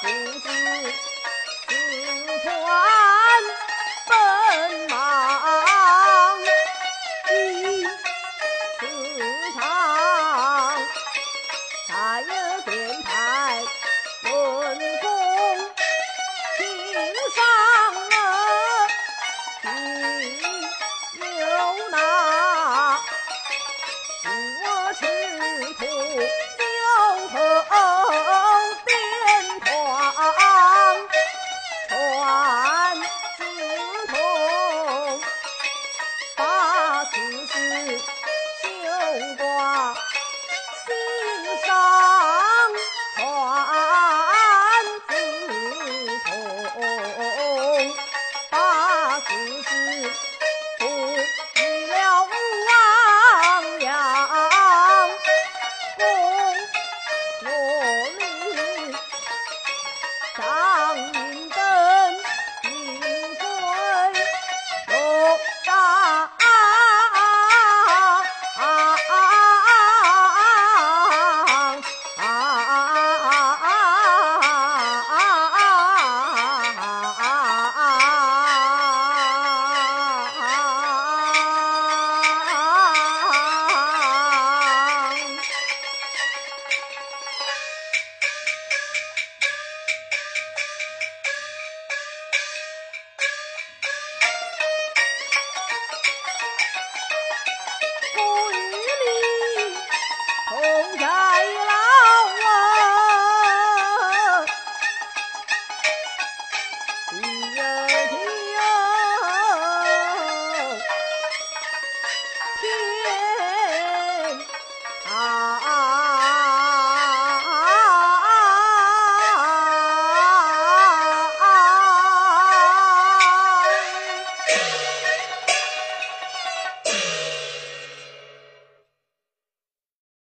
[0.00, 1.17] 不知